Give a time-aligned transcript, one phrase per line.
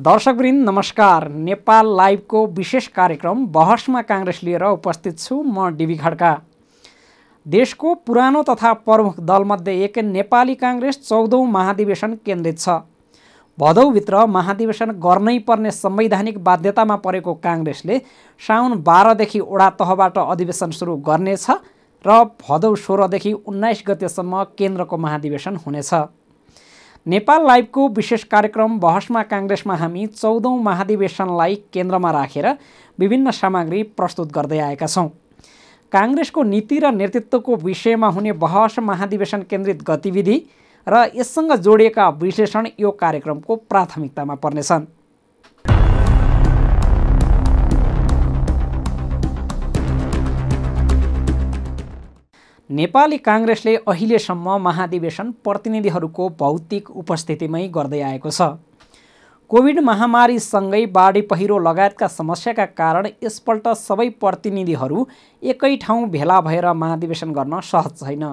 [0.00, 6.30] दर्शकवृन्द नमस्कार। नेपाल लाइभको विशेष कार्यक्रम बहसमा काङ्ग्रेस लिएर उपस्थित छु म डिबी खड्का।
[7.46, 12.76] देशको पुरानो तथा प्रमुख दलमध्ये एक नेपाली काङ्ग्रेस चौधौँ महाधिवेशन केन्द्रित छ।
[13.58, 18.00] भदौभित्र महाधिवेशन गर्नै पर्ने संवैधानिक बाध्यतामा परेको काङ्ग्रेसले
[18.40, 21.46] साउन बाह्रदेखि ओडा तहबाट अधिवेशन सुरु गर्नेछ
[22.04, 25.92] र भदौ सोह्रदेखि उन्नाइस गतेसम्म केन्द्रको महाधिवेशन हुनेछ।
[27.06, 32.46] नेपाल लाइभको विशेष कार्यक्रम बहसमा काङ्ग्रेसमा हामी चौधौँ महाधिवेशनलाई केन्द्रमा राखेर
[32.98, 35.08] विभिन्न सामग्री प्रस्तुत गर्दै आएका छौँ।
[35.92, 40.36] काङ्ग्रेसको नीति र नेतृत्वको विषयमा हुने बहस महाधिवेशन केन्द्रित गतिविधि
[40.86, 44.86] र यससँग जोडिएका विश्लेषण यो कार्यक्रमको प्राथमिकतामा पर्नेछन्।
[52.70, 58.46] नेपाली काङ्ग्रेसले अहिलेसम्म महाधिवेशन प्रतिनिधिहरूको भौतिक उपस्थितिमै गर्दै आएको छ।
[59.50, 65.02] कोभिड महामारीसँगै बाढी पहिरो लगायतका समस्याका कारण यसपल्ट सबै प्रतिनिधिहरू
[65.42, 68.24] एकै ठाउँ भेला भएर महाधिवेशन गर्न सहज छैन।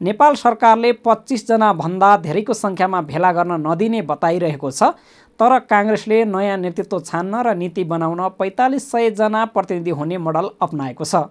[0.00, 4.94] नेपाल सरकारले पच्चिसजना भन्दा धेरैको सङ्ख्यामा भेला गर्न नदिने बताइरहेको छ
[5.40, 11.28] तर काङ्ग्रेसले नयाँ नेतृत्व छान्न र नीति बनाउन पैँतालिस सयजना प्रतिनिधि हुने मोडल अप्नाएको छ।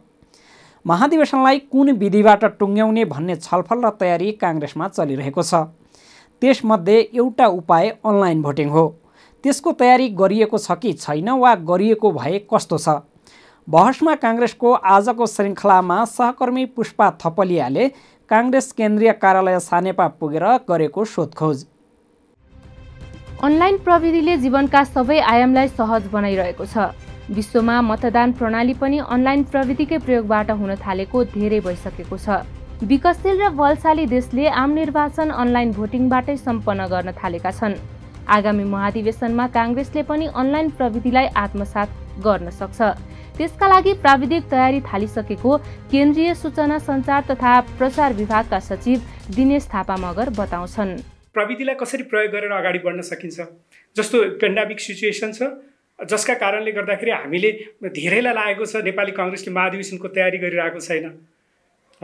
[0.86, 5.54] महाधिवेशनलाई कुन विधिबाट टुङ्ग्याउने भन्ने छलफल र तयारी काङ्ग्रेसमा चलिरहेको छ।
[6.42, 8.86] त्यसमध्ये एउटा उपाय अनलाइन भोटिङ हो।
[9.44, 13.06] त्यसको तयारी गरिएको छ कि छैन वा गरिएको भए कस्तो छ?
[13.68, 17.88] बहसमा काङ्ग्रेसको आजको श्रृङ्खलामा सहकर्मी पुष्पा थपलियाले
[18.32, 21.66] काङ्ग्रेस केन्द्रीय कार्यालय सानेपा पुगेर गरेको सोधखोज।
[23.44, 26.90] अनलाइन प्रविधिले जीवनका सबै आयामलाई सहज बनाइरहेको छ।
[27.30, 32.42] विश्वमा मतदान प्रणाली पनि अनलाइन प्रविधिकै प्रयोगबाट हुन थालेको धेरै भइसकेको छ।
[32.84, 37.76] विकसशील र बलशाली देशले आम निर्वाचन अनलाइन भोटिङबाटै सम्पन्न गर्न थालेका छन्।
[38.28, 41.90] आगामी महाधिवेशनमा काङ्ग्रेसले पनि अनलाइन प्रविधिलाई आत्मसात
[42.26, 42.82] गर्न सक्छ।
[43.38, 45.58] त्यसका लागि प्राविधिक तयारी थालिसकेको
[45.92, 49.00] केन्द्रीय सूचना सञ्चार तथा प्रचार विभागका सचिव
[49.36, 50.98] दिनेश थापा मगर बताउँछन्।
[51.34, 53.40] प्रविधिलाई कसरी प्रयोग गरेर अगाडि बढ्न सकिन्छ?
[53.96, 55.42] जस्तो पेन्डामिक सिचुएसन छ
[56.10, 57.52] जसका कारणले गर्दाखेरि हामीले
[57.98, 61.06] धेरैलाई लागेको छ नेपाली कङ्ग्रेसले महाधिवेशनको तयारी गरिरहेको छैन।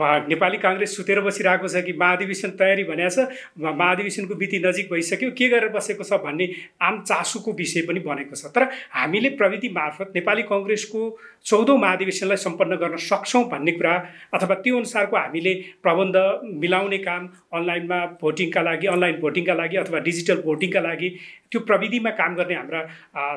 [0.00, 5.48] नेपाली काङ्ग्रेस सुतेर बसिरहेको छ कि महाधिवेशन तयारी भनेको छ महाधिवेशनको मिति नजिक भइसक्यो के
[5.48, 6.46] गरेर बसेको छ भन्ने
[6.82, 11.02] आम चासोको विषय पनि बनेको छ। तर हामीले प्रविधि मार्फत नेपाली कङ्ग्रेसको
[11.46, 13.94] चौधौँ महाधिवेशनलाई सम्पन्न गर्न सक्छौँ भन्ने कुरा
[14.34, 16.16] अथवा त्यो अनुसारको हामीले प्रबन्ध
[16.62, 21.08] मिलाउने काम अनलाइनमा भोटिङका लागि अनलाइन भोटिङका लागि अथवा डिजिटल भोटिङका लागि
[21.50, 22.80] त्यो प्रविधिमा काम गर्ने हाम्रा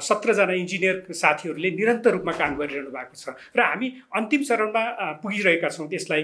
[0.03, 3.87] सत्रजना इन्जिनियर साथीहरूले निरन्तर रूपमा काम गरिरहनु भएको छ। र हामी
[4.19, 4.83] अन्तिम चरणमा
[5.23, 6.23] पुगिरहेका छौँ त्यसलाई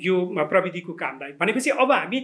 [0.00, 0.16] यो
[0.48, 2.20] प्रविधिको कामलाई। भनेपछि अब हामी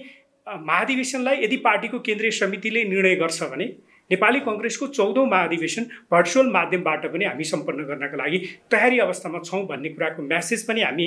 [0.46, 3.64] महाधिवेशनलाई यदि पार्टीको केन्द्रीय समितिले निर्णय गर्छ भने
[4.10, 8.38] नेपाली कङ्ग्रेसको चौधौँ महाधिवेशन भर्चुअल माध्यमबाट पनि हामी सम्पन्न गर्नका लागि
[8.70, 11.06] तयारी अवस्थामा छौँ भन्ने कुराको म्यासेज पनि हामी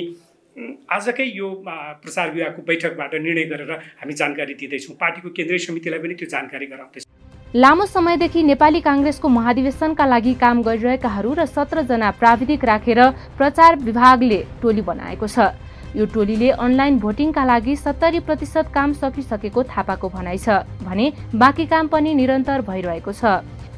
[0.92, 6.28] आजकै यो प्रचार विभागको बैठकबाट निर्णय गरेर हामी जानकारी दिँदैछौँ। पार्टीको केन्द्रीय समितिलाई पनि त्यो
[6.28, 7.10] जानकारी गराउँदैछौँ।
[7.54, 13.00] लामो समयदेखि नेपाली काङ्ग्रेसको महाधिवेशनका लागि काम गरिरहेकाहरू र सत्रजना प्राविधिक राखेर
[13.38, 15.50] प्रचार विभागले टोली बनाएको छ।
[15.96, 21.88] यो टोलीले अनलाइन भोटिङका लागि सत्तरी प्रतिशत काम सकिसकेको थापाको भनाइ छ भने बाँकी काम
[21.88, 23.24] पनि निरन्तर भइरहेको छ।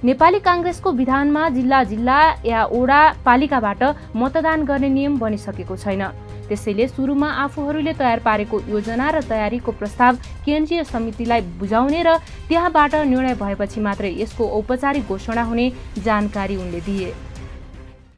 [0.04, 3.82] नेपाली काङ्ग्रेसको विधानमा जिल्ला जिल्ला या ओडा पालिकाबाट
[4.16, 6.02] मतदान गर्ने नियम बनिसकेको छैन।
[6.48, 12.16] त्यसैले सुरुमा आफूहरूले तयार पारेको योजना र तयारीको प्रस्ताव केन्द्रीय समितिलाई बुझाउने र
[12.48, 15.70] त्यहाँबाट निर्णय भएपछि मात्रै यसको औपचारिक घोषणा हुने
[16.04, 17.08] जानकारी उनले दिए।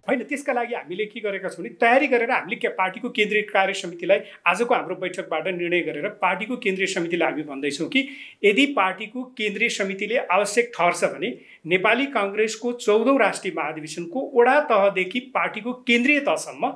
[0.08, 4.18] होइन त्यसका लागि हामीले के गरेका छौँ भने तयारी गरेर हामीले पार्टीको केन्द्रीय कार्य समितिलाई
[4.46, 8.06] आजको हाम्रो बैठकबाट निर्णय गरेर पार्टीको केन्द्रीय समितिलाई हामी भन्दैछौँ कि
[8.44, 11.30] यदि पार्टीको केन्द्रीय समितिले आवश्यक ठहर्छ भने
[11.66, 16.72] नेपाली काङ्ग्रेसको चौधौँ राष्ट्रिय महाधिवेशनको वडा तहदेखि पार्टीको केन्द्रीय तहसम्म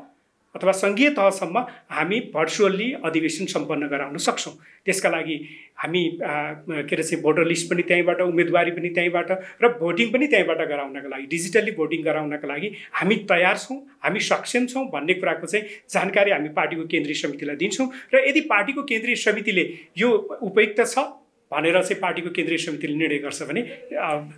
[0.54, 1.58] अथवा सङ्घीय तहसम्म
[1.90, 4.52] हामी भर्चुअल्ली अधिवेशन सम्पन्न गराउन सक्छौँ।
[4.84, 5.36] त्यसका लागि
[5.82, 9.30] हामी के अरे चाहिँ भोटर लिस्ट पनि त्यहीँबाट उम्मेदवारी पनि त्यहीँबाट
[9.62, 14.66] र भोटिङ पनि त्यहीँबाट गराउनका लागि डिजिटल्ली भोटिङ गराउनका लागि हामी तयार छौँ हामी सक्षम
[14.66, 15.64] छौँ भन्ने कुराको चाहिँ
[15.94, 19.64] जानकारी हामी पार्टीको केन्द्रीय समितिलाई दिन्छौँ र यदि पार्टीको केन्द्रीय समितिले
[19.98, 20.12] यो
[20.50, 21.08] उपयुक्त छ
[21.52, 23.62] भनेर चाहिँ पार्टीको केन्द्रीय समितिले निर्णय गर्छ भने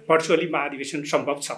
[0.09, 1.53] भर्चुअली महाधिवेशन सम्भव छ।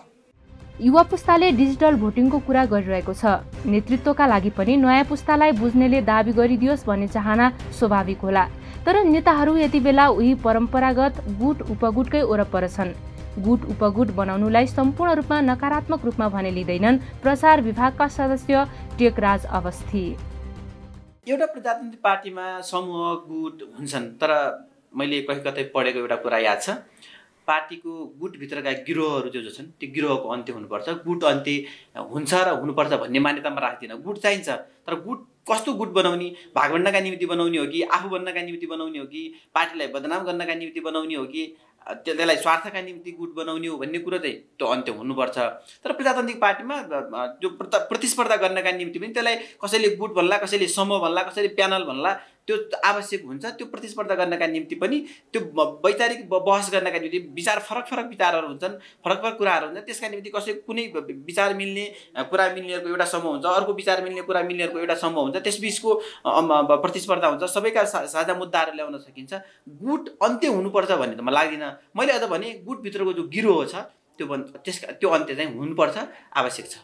[0.74, 6.82] युवा पुस्ताले डिजिटल भोटिङको कुरा गरिरहेको छ। नेतृत्वका लागि पनि नयाँ पुस्तालाई बुझ्नेले दावी गरिदियोस्
[6.82, 7.46] भन्ने चाहना
[7.78, 8.44] स्वाभाविक होला।
[8.82, 12.90] तर नेताहरू यति बेला उही परम्परागत गुट उपगुटकै ओरपर छन्।
[13.38, 18.66] गुट उपगुट बनाउनुलाई सम्पूर्ण रूपमा नकारात्मक रूपमा भने लिँदैनन् प्रचार विभागका सदस्य
[18.98, 20.04] टेकराज अवस्थी।
[21.30, 24.30] एउटा प्रजातन्त्र पार्टीमा समूह गुट हुन्छन् तर
[24.90, 26.70] मैले कहीँ कतै पढेको एउटा कुरा याद छ।
[27.46, 31.52] पार्टीको गुटभित्रका गिरोहहरू जो जो छन् त्यो गिरोहको अन्त्य हुनुपर्छ। गुट अन्त्य
[32.12, 34.48] हुन्छ र हुनुपर्छ भन्ने मान्यतामा राख्दिनँ। गुट चाहिन्छ
[34.86, 36.28] तर गुट कस्तो गुट बनाउने?
[36.56, 39.22] भागभन्डका निम्ति बनाउने हो कि आफू बन्नका निम्ति बनाउने हो कि
[39.54, 41.42] पार्टीलाई बदनाम गर्नका निम्ति बनाउने हो कि
[41.86, 45.36] त्यो त्यसलाई स्वार्थका निम्ति गुट बनाउने हो भन्ने कुरो चाहिँ त्यो अन्त्य हुनुपर्छ।
[45.84, 46.76] तर प्रजातान्त्रिक पार्टीमा
[47.40, 52.12] त्यो प्रतिस्पर्धा गर्नका निम्ति पनि त्यसलाई कसैले गुट भन्ला कसैले समूह भन्ला कसैले प्यानल भन्ला
[52.46, 54.98] त्यो आवश्यक हुन्छ त्यो प्रतिस्पर्धा गर्नका निम्ति पनि
[55.32, 55.40] त्यो
[55.84, 58.74] वैचारिक बहस गर्नका निम्ति विचार फरक फरक विचारहरू हुन्छन्
[59.04, 60.84] फरक फरक कुराहरू हुन्छन्। त्यसका निम्ति कसै कुनै
[61.24, 61.84] विचार मिल्ने
[62.30, 65.90] कुरा मिल्नेहरूको एउटा समूह हुन्छ अर्को विचार मिल्ने कुरा मिल्नेहरूको एउटा समूह हुन्छ। त्यसबिचको
[66.84, 69.32] प्रतिस्पर्धा हुन्छ। सबैका साझा मुद्दाहरू ल्याउन सकिन्छ।
[69.82, 73.74] गुट अन्त्य हुनुपर्छ भन्ने त म लाग्दिनँ। मैले अझ भने गुटभित्रको जो गिरोह छ
[74.18, 75.96] त्यो त्यसका त्यो अन्त्य चाहिँ हुनुपर्छ
[76.36, 76.76] आवश्यक छ।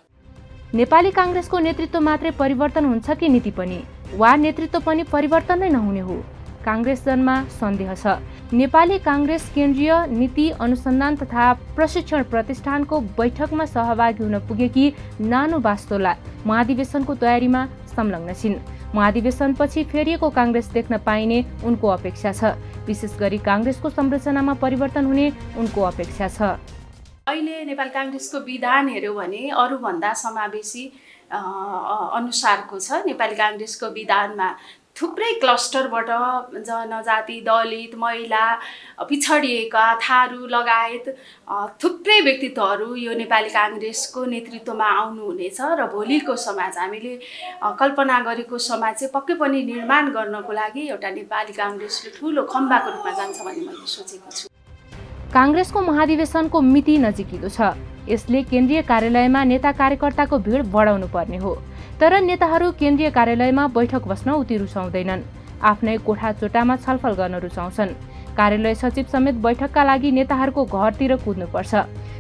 [0.75, 3.79] नेपाली काङ्ग्रेसको नेतृत्व मात्रै परिवर्तन हुन्छ कि नीति पनि?
[4.15, 6.17] वा नेतृत्व पनि परिवर्तन नै नहुने हो?
[6.65, 8.07] काङ्ग्रेसजनमा सन्देह छ।
[8.55, 14.87] नेपाली काङ्ग्रेस केन्द्रीय नीति अनुसन्धान तथा प्रशिक्षण प्रतिष्ठानको बैठकमा सहभागी हुन पुगेकी
[15.27, 16.15] नानु बास्तोला
[16.47, 18.63] महाधिवेशनको तयारीमा संलग्न छिन्।
[18.95, 22.55] महाधिवेशनपछि फेरिएको काङ्ग्रेस देख्न पाइने उनको अपेक्षा छ।
[22.87, 26.79] विशेष गरी काङ्ग्रेसको संरचनामा परिवर्तन हुने उनको अपेक्षा छ।
[27.31, 30.85] अहिले नेपाल काङ्ग्रेसको विधान हेऱ्यौँ भने अरूभन्दा समावेशी
[31.31, 34.49] अनुसारको छ। नेपाली काङ्ग्रेसको विधानमा
[34.99, 36.11] थुप्रै क्लस्टरबाट
[36.69, 38.43] जनजाति दलित महिला
[39.11, 41.07] पिछडिएका थारू लगायत
[41.83, 47.15] थुप्रै व्यक्तित्वहरू यो नेपाली काङ्ग्रेसको नेतृत्वमा आउनुहुनेछ र भोलिको समाज हामीले
[47.81, 53.13] कल्पना गरेको समाज चाहिँ पक्कै पनि निर्माण गर्नको लागि एउटा नेपाली काङ्ग्रेसले ठुलो खम्बाको रूपमा
[53.21, 54.60] जान्छ भन्ने मैले सोचेको छु।
[55.31, 57.79] काङ्ग्रेसको महाधिवेशनको मिति नजिकिलो छ।
[58.11, 61.53] यसले केन्द्रीय कार्यालयमा नेता कार्यकर्ताको भिड बढाउनु पर्ने हो।
[62.01, 65.23] तर नेताहरू केन्द्रीय कार्यालयमा बैठक बस्न उति रुचाउँदैनन्
[65.63, 67.95] आफ्नै कोठा चोटामा छलफल गर्न रुचाउँछन्।
[68.35, 71.75] कार्यालय सचिव समेत बैठकका लागि नेताहरूको घरतिर कुद्नुपर्छ।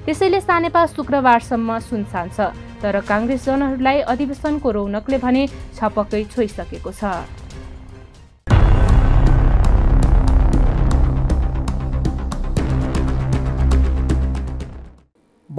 [0.07, 5.43] त्यसैले सानेपा शुक्रबारसम्म सुनसान छ। तर काङ्ग्रेसजनहरूलाई अधिवेशनको रौनकले भने
[5.75, 7.03] छपक्कै छोइसकेको छ।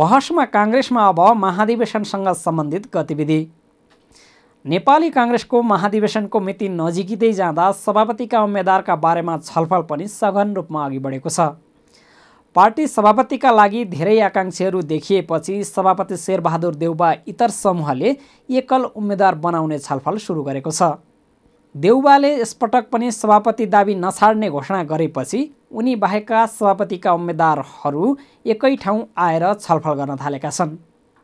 [0.01, 3.39] बहसमा काङ्ग्रेसमा अब महाधिवेशनसँग सम्बन्धित गतिविधि।
[4.65, 11.29] नेपाली काङ्ग्रेसको महाधिवेशनको मिति नजिकिँदै जाँदा सभापतिका उम्मेद्वारका बारेमा छलफल पनि सघन रूपमा अघि बढेको
[11.29, 11.39] छ।
[12.55, 18.17] पार्टी सभापतिका लागि धेरै आकाङ्क्षीहरू देखिएपछि सभापति शेरबहादुर देउबा इतर समूहले
[18.49, 20.97] एकल उम्मेद्वार बनाउने छलफल सुरु गरेको छ।
[21.75, 25.39] देउबाले यसपटक पनि सभापति दावी नछाड्ने घोषणा गरेपछि
[25.71, 28.15] उनी बाहेकका सभापतिका उम्मेद्वारहरू
[28.45, 30.75] एकै ठाउँ आएर छलफल गर्न थालेका छन्।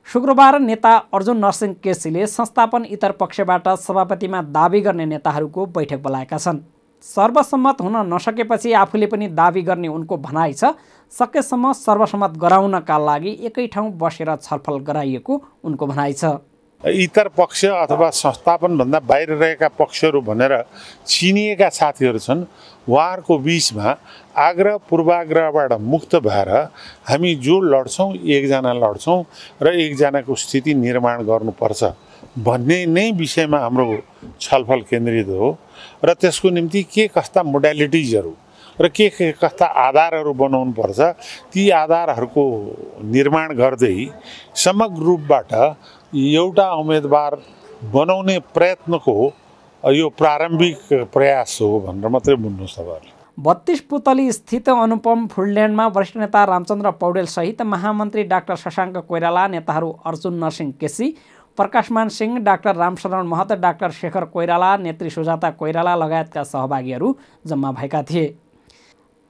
[0.08, 6.64] शुक्रबार नेता अर्जुन नरसिंह केसीले संस्थापन इतर पक्षबाट सभापतिमा दावी गर्ने नेताहरूको बैठक बोलाएका छन्।
[7.06, 10.74] सर्वसम्मत हुन नसकेपछि आफूले पनि दावी गर्ने उनको भनाइ छ
[11.12, 16.40] सकेसम्म सर्वसम्मत गराउनका लागि एकै ठाउँ बसेर छलफल गराइएको उनको भनाइ छ।
[16.82, 20.54] इतर पक्ष अथवा संस्थापनभन्दा बाहिर रहेका पक्षहरू भनेर
[21.08, 22.44] चिनिएका साथीहरू छन्
[22.88, 23.96] उहाँहरूको बिचमा
[24.40, 26.50] आग्रह पूर्वाग्रहबाट मुक्त भएर
[27.10, 29.24] हामी जो लड्छौँ एकजना लड्छौँ
[29.62, 31.84] र एकजनाको स्थिति निर्माण गर्नुपर्छ
[32.40, 33.86] भन्ने नै विषयमा हाम्रो
[34.40, 35.58] छलफल केन्द्रित हो
[36.06, 38.36] र त्यसको निम्ति के कस्ता मोडालिटिजहरू
[38.78, 41.00] र के के कस्ता आधारहरू बनाउनु पर्छ
[41.50, 42.44] ती आधारहरूको
[43.10, 43.96] निर्माण गर्दै
[44.56, 45.54] समग्र रूपबाट
[46.14, 47.36] एउटा उम्मेदवार
[47.94, 49.14] बनाउने प्रयत्नको
[49.84, 56.44] यो प्रारम्भिक प्रयास हो भनेर मात्रै बुझ्नुहोस् तपाईँहरूले। बत्तीस पुतली स्थित अनुपम फुडल्यान्डमा वरिष्ठ नेता
[56.46, 61.10] रामचन्द्र पौडेलसहित महामन्त्री डाक्टर शशाङ्क कोइराला नेताहरू अर्जुन नरसिंह केसी
[61.58, 67.16] प्रकाशमान सिंह डाक्टर रामशरण महत डाक्टर शेखर कोइराला नेत्री सुजाता कोइराला लगायतका सहभागीहरू
[67.48, 68.28] जम्मा भएका थिए।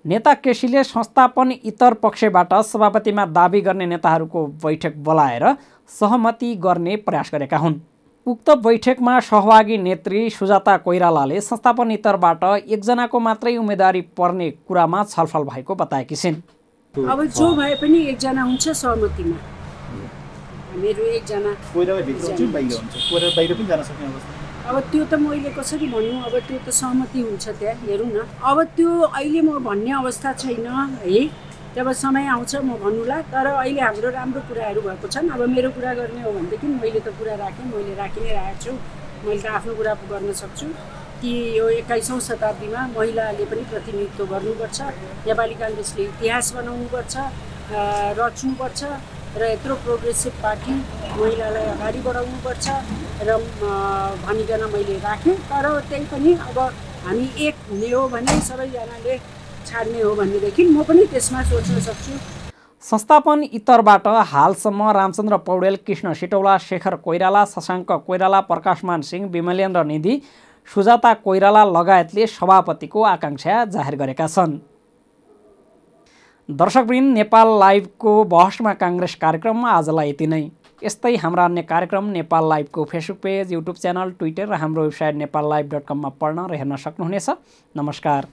[0.08, 5.44] नेता केसीले संस्थापन इतर पक्षबाट सभापतिमा दावी गर्ने नेताहरूको बैठक बोलाएर
[5.90, 7.76] सहमति गर्ने प्रयास गरेका हुन्।
[8.28, 15.76] उक्त बैठकमा सहभागी नेत्री सुजाता कोइरालाले संस्थापन इतरबाट एकजनाको मात्रै उम्मेदवारी पर्ने कुरामा छलफल भएको
[15.76, 16.36] बताएकी छिन्।
[16.96, 19.38] अब जो भए पनि एकजना हुन्छ सहमतिमा।
[20.80, 21.52] मेरो एकजना।
[24.68, 26.16] अब त्यो त मैले कसरी भन्नु?
[26.28, 30.68] अब त्यो त सहमति हुन्छ त्यहाँ हेरौँ न। अब त्यो अहिले म भन्ने अवस्था छैन
[30.68, 31.20] है?
[31.76, 35.94] जब समय आउँछ म भन्नुला तर अहिले हाम्रो राम्रो कुराहरू भएको छन्। अब मेरो कुरा
[36.00, 38.72] गर्ने हो भनेदेखि मैले त कुरा राखेँ मैले राखि नै राखेको छु।
[39.24, 40.68] मैले त आफ्नो कुरा गर्न सक्छु
[41.24, 44.80] कि यो एक्काइसौँ शताब्दीमा महिलाले पनि प्रतिनिधित्व गर्नुपर्छ
[45.28, 47.16] नेपाली काङ्ग्रेसले इतिहास बनाउनुपर्छ
[48.20, 48.82] रच्नुपर्छ।
[49.36, 50.74] र यत्रो प्रोग्रेसिभ पार्टी
[51.20, 52.66] महिलालाई अगाडि बढाउनुपर्छ
[53.28, 53.30] र
[54.26, 56.60] भनिकन मैले राखेँ। तर त्यही पनि अब
[57.06, 59.18] हामी एक हुने हो भने सबैजनाले
[59.68, 62.14] छाड्ने हो भनेदेखि म पनि त्यसमा सोच्न सक्छु।
[62.84, 70.22] संस्थापन इतरबाट हालसम्म रामचन्द्र पौडेल कृष्ण सिटौला शेखर कोइराला शशाङ्क कोइराला प्रकाशमान सिंह विमलेन्द्र निधि
[70.68, 74.58] सुजाता कोइराला लगायतले सभापतिको आकाङ्क्षा जाहेर गरेका छन्।
[76.50, 80.40] दर्शकवृन्द नेपाल लाइभको बहसमा काङ्ग्रेस कार्यक्रममा आजलाई यति नै।
[80.84, 85.50] यस्तै हाम्रा अन्य कार्यक्रम Nepal लाइभको Facebook page YouTube channel Twitter र हाम्रो वेबसाइट नेपाल
[85.50, 87.30] लाइभ डट कममा पढ्न र हेर्न सक्नुहुनेछ।
[87.76, 88.28] नमस्कार।